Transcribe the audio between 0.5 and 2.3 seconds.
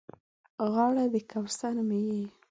غاړه د کوثر مې یې